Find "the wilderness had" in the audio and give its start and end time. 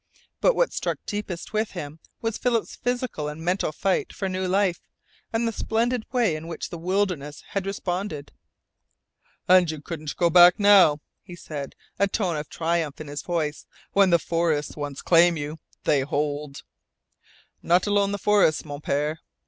6.71-7.67